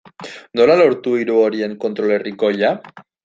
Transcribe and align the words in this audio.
Nola 0.59 0.77
lortu 0.79 1.13
hiru 1.19 1.37
horien 1.43 1.77
kontrol 1.85 2.15
herrikoia? 2.17 2.73